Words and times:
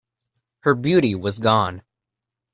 Her 0.61 0.73
beauty 0.73 1.13
was 1.13 1.37
gone. 1.37 1.83